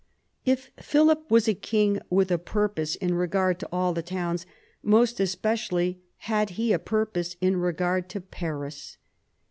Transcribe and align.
If 0.45 0.71
Philip 0.81 1.29
was 1.29 1.47
a 1.47 1.53
king 1.53 2.01
with 2.09 2.31
a 2.31 2.39
purpose 2.39 2.95
in 2.95 3.13
regard 3.13 3.59
to 3.59 3.69
all 3.71 3.93
the 3.93 4.01
towns, 4.01 4.47
most 4.81 5.19
especially 5.19 6.01
had 6.25 6.49
he 6.57 6.73
a 6.73 6.79
purpose 6.79 7.35
in 7.39 7.57
regard 7.57 8.09
to 8.09 8.21
Paris. 8.21 8.97